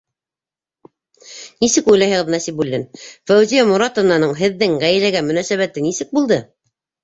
Нисек 1.63 1.91
уйлайһығыҙ, 1.93 2.33
Насибуллин: 2.37 2.87
Фәүзиә 3.11 3.69
Моратованың 3.75 4.35
һеҙҙең 4.43 4.77
ғаиләгә 4.89 5.25
мөнәсәбәте 5.31 5.89
нисек 5.93 6.21
булды? 6.21 6.45